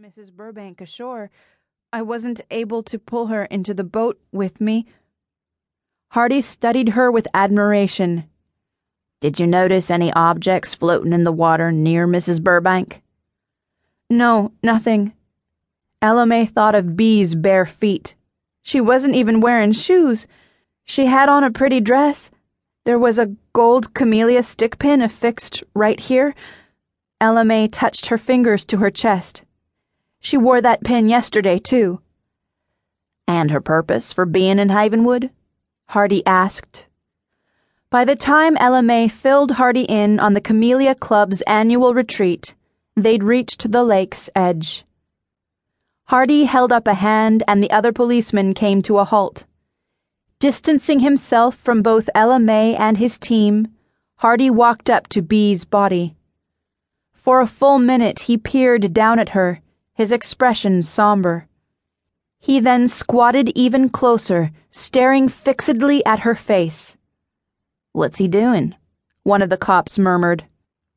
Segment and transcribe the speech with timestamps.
[0.00, 0.32] Mrs.
[0.32, 1.28] Burbank ashore,
[1.92, 4.86] I wasn't able to pull her into the boat with me.
[6.10, 8.22] Hardy studied her with admiration.
[9.20, 12.40] Did you notice any objects floating in the water near Mrs.
[12.40, 13.02] Burbank?
[14.08, 15.14] No, nothing.
[16.00, 18.14] Ella Mae thought of Bea's bare feet.
[18.62, 20.28] She wasn't even wearing shoes.
[20.84, 22.30] She had on a pretty dress.
[22.84, 26.36] There was a gold camellia stick pin affixed right here.
[27.20, 29.42] Ella Mae touched her fingers to her chest.
[30.20, 32.00] She wore that pin yesterday, too.
[33.26, 35.30] And her purpose for being in Havenwood?
[35.86, 36.86] Hardy asked.
[37.90, 42.54] By the time Ella Mae filled Hardy in on the Camellia Club's annual retreat,
[42.94, 44.84] they'd reached the lake's edge.
[46.04, 49.44] Hardy held up a hand and the other policeman came to a halt.
[50.38, 53.68] Distancing himself from both Ella Mae and his team,
[54.16, 56.14] Hardy walked up to Bea's body.
[57.12, 59.60] For a full minute he peered down at her,
[59.98, 61.48] his expression somber.
[62.38, 66.96] He then squatted even closer, staring fixedly at her face.
[67.90, 68.76] What's he doing?
[69.24, 70.44] One of the cops murmured.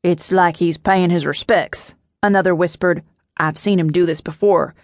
[0.03, 3.01] It's like he's paying his respects, another whispered.
[3.37, 4.75] I've seen him do this before.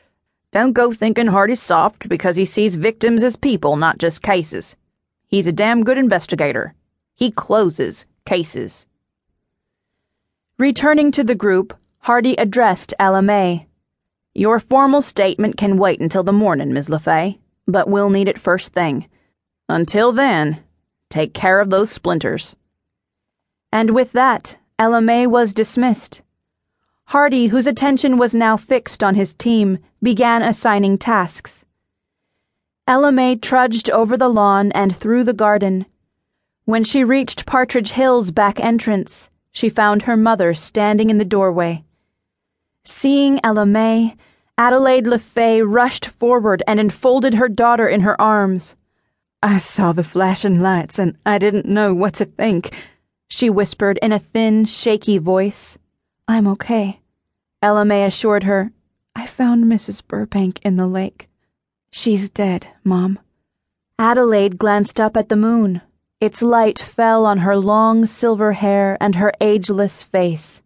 [0.51, 4.75] Don't go thinking Hardy's soft because he sees victims as people, not just cases.
[5.27, 6.73] He's a damn good investigator.
[7.13, 8.87] He closes cases.
[10.57, 13.67] Returning to the group, Hardy addressed Ella Mae.
[14.37, 16.89] Your formal statement can wait until the morning, Ms.
[16.89, 19.09] LeFaye, but we'll need it first thing.
[19.67, 20.59] Until then,
[21.09, 22.55] take care of those splinters.
[23.71, 26.21] And with that, Ella Mae was dismissed.
[27.05, 31.65] Hardy, whose attention was now fixed on his team, began assigning tasks.
[32.85, 35.87] Ella Mae trudged over the lawn and through the garden.
[36.65, 41.83] When she reached Partridge Hill's back entrance, she found her mother standing in the doorway.
[42.83, 44.15] Seeing Ella Mae,
[44.57, 48.75] Adelaide LeFaye rushed forward and enfolded her daughter in her arms.
[49.43, 52.73] I saw the flashing lights and I didn't know what to think,
[53.29, 55.77] she whispered in a thin, shaky voice.
[56.27, 57.01] I'm okay.
[57.61, 58.71] Ella Mae assured her.
[59.15, 60.01] I found Mrs.
[60.07, 61.29] Burbank in the lake.
[61.91, 63.19] She's dead, Mom.
[63.99, 65.81] Adelaide glanced up at the moon.
[66.21, 70.61] Its light fell on her long silver hair and her ageless face.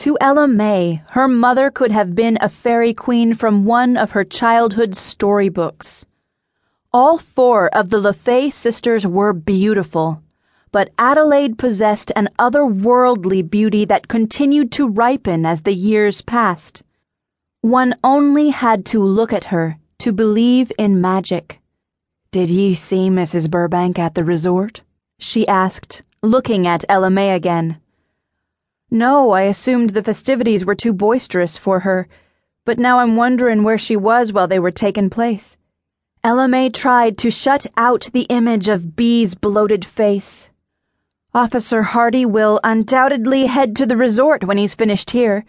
[0.00, 4.24] To Ella Mae, her mother could have been a fairy queen from one of her
[4.24, 6.06] childhood storybooks.
[6.90, 10.22] All four of the LeFaye sisters were beautiful,
[10.72, 16.82] but Adelaide possessed an otherworldly beauty that continued to ripen as the years passed.
[17.60, 21.60] One only had to look at her to believe in magic.
[22.32, 23.50] Did you see Mrs.
[23.50, 24.80] Burbank at the resort?
[25.18, 27.82] she asked, looking at Ella Mae again.
[28.90, 32.08] No, I assumed the festivities were too boisterous for her,
[32.64, 35.56] but now I'm wondering where she was while they were taking place.
[36.22, 40.50] Ella Mae tried to shut out the image of Bea's bloated face.
[41.32, 45.44] Officer Hardy will undoubtedly head to the resort when he's finished here.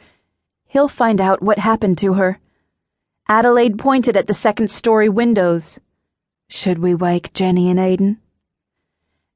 [0.68, 2.40] He'll find out what happened to her.
[3.28, 5.80] Adelaide pointed at the second story windows.
[6.47, 8.18] Should we wake Jenny and Aiden?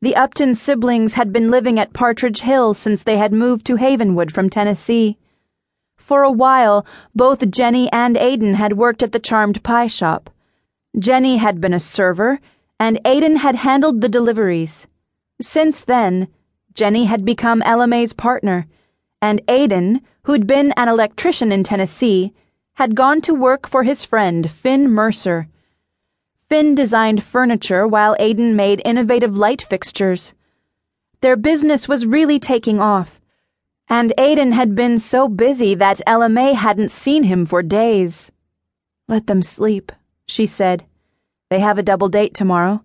[0.05, 4.31] The Upton siblings had been living at Partridge Hill since they had moved to Havenwood
[4.31, 5.17] from Tennessee.
[5.97, 6.85] For a while,
[7.15, 10.29] both Jenny and Aiden had worked at the Charmed Pie Shoppe.
[10.99, 12.39] Jenny had been a server,
[12.79, 14.85] and Aiden had handled the deliveries.
[15.41, 16.27] Since then,
[16.75, 18.67] Jenny had become Ella Mae's partner,
[19.23, 22.31] and Aiden, who'd been an electrician in Tennessee,
[22.75, 25.47] had gone to work for his friend Finn Mercer.
[26.49, 30.33] Finn designed furniture while Aiden made innovative light fixtures.
[31.21, 33.19] Their business was really taking off,
[33.87, 38.31] and Aiden had been so busy that Ella Mae hadn't seen him for days.
[39.07, 39.91] Let them sleep,
[40.27, 40.85] she said.
[41.49, 42.83] They have a double date tomorrow.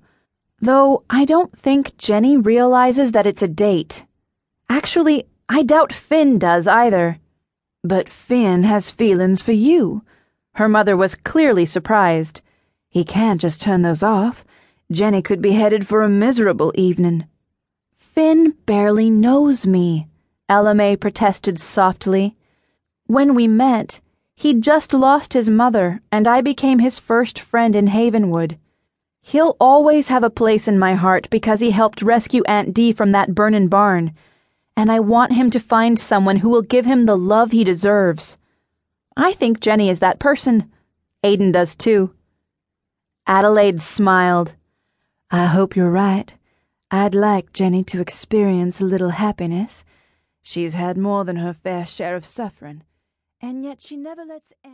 [0.59, 4.04] Though I don't think Jenny realizes that it's a date.
[4.69, 7.19] Actually, I doubt Finn does either.
[7.82, 10.03] But Finn has feelings for you.
[10.54, 12.41] Her mother was clearly surprised.
[12.91, 14.45] He can't just turn those off.
[14.91, 17.27] Jenny could be headed for a miserable evening.
[17.97, 20.09] Finn barely knows me,
[20.51, 22.37] Mae protested softly.
[23.07, 24.01] When we met,
[24.34, 28.59] he'd just lost his mother, and I became his first friend in Havenwood.
[29.22, 33.13] He'll always have a place in my heart because he helped rescue Aunt Dee from
[33.13, 34.13] that burnin' barn,
[34.77, 38.37] and I want him to find someone who will give him the love he deserves.
[39.16, 40.72] I think Jenny is that person.
[41.22, 42.13] Aiden does too.
[43.26, 44.54] Adelaide smiled.
[45.30, 46.36] I hope you're right.
[46.90, 49.84] I'd like Jenny to experience a little happiness.
[50.42, 52.82] She's had more than her fair share of suffering,
[53.40, 54.52] and yet she never lets